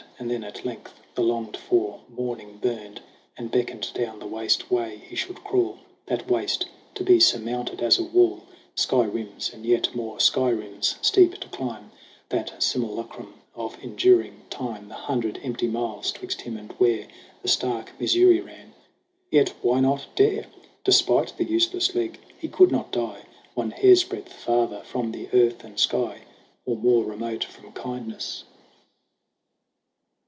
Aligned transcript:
And 0.17 0.29
then 0.29 0.43
at 0.43 0.63
length 0.63 0.93
the 1.15 1.23
longed 1.23 1.57
for 1.57 2.01
morning 2.07 2.59
burned 2.61 3.01
And 3.37 3.49
beckoned 3.49 3.89
down 3.95 4.19
the 4.19 4.27
vast 4.27 4.69
way 4.69 4.97
he 5.09 5.15
should 5.15 5.43
crawl 5.43 5.79
That 6.05 6.29
waste 6.29 6.67
to 6.93 7.03
be 7.03 7.19
surmounted 7.19 7.81
as 7.81 7.97
a 7.97 8.03
wall, 8.03 8.43
Sky 8.75 9.01
rims 9.05 9.51
and 9.51 9.65
yet 9.65 9.95
more 9.95 10.19
sky 10.19 10.49
rims 10.49 10.97
steep 11.01 11.39
to 11.39 11.47
climb 11.49 11.89
That 12.29 12.61
simulacrum 12.61 13.33
of 13.55 13.81
enduring 13.83 14.43
Time 14.51 14.89
The 14.89 14.93
hundred 14.93 15.39
empty 15.41 15.65
miles 15.67 16.11
'twixt 16.11 16.41
him 16.41 16.55
and 16.55 16.71
where 16.73 17.07
The 17.41 17.47
stark 17.47 17.99
Missouri 17.99 18.41
ran! 18.41 18.75
Yet 19.31 19.55
why 19.63 19.79
not 19.79 20.05
dare? 20.15 20.45
Despite 20.83 21.33
the 21.35 21.45
useless 21.49 21.95
leg, 21.95 22.19
he 22.37 22.47
could 22.47 22.71
not 22.71 22.91
die 22.91 23.23
One 23.55 23.71
hairsbreadth 23.71 24.31
farther 24.31 24.81
from 24.83 25.13
the 25.13 25.29
earth 25.33 25.63
and 25.63 25.79
sky, 25.79 26.25
Or 26.67 26.75
more 26.75 27.05
remote 27.05 27.43
from 27.45 27.71
kindness. 27.71 28.43